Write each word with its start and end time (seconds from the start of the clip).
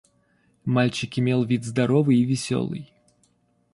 Мальчик 0.65 1.19
имел 1.19 1.43
вид 1.43 1.63
здоровый 1.63 2.17
и 2.17 2.25
веселый. 2.25 2.91